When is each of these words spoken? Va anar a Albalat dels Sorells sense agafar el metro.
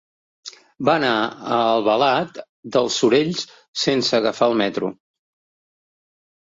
Va 0.87 0.95
anar 0.99 1.11
a 1.17 1.57
Albalat 1.65 2.41
dels 2.79 2.99
Sorells 3.05 3.47
sense 3.85 4.19
agafar 4.23 4.53
el 4.53 4.61
metro. 4.67 4.95